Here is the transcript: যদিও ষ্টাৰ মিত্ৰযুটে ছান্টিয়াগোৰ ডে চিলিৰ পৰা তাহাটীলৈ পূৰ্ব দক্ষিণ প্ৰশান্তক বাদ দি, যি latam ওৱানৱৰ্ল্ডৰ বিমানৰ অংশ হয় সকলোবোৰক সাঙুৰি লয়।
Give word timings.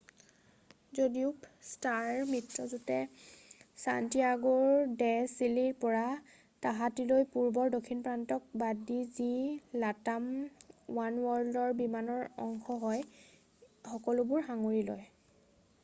যদিও 0.99 1.27
ষ্টাৰ 1.71 2.05
মিত্ৰযুটে 2.29 2.95
ছান্টিয়াগোৰ 3.81 4.95
ডে 5.01 5.09
চিলিৰ 5.33 5.75
পৰা 5.83 6.01
তাহাটীলৈ 6.67 7.21
পূৰ্ব 7.35 7.67
দক্ষিণ 7.77 8.01
প্ৰশান্তক 8.09 8.49
বাদ 8.63 8.81
দি, 8.89 8.99
যি 9.19 9.29
latam 9.85 10.27
ওৱানৱৰ্ল্ডৰ 10.39 11.79
বিমানৰ 11.85 12.27
অংশ 12.49 12.81
হয় 12.87 13.07
সকলোবোৰক 13.93 14.51
সাঙুৰি 14.51 14.85
লয়। 14.91 15.09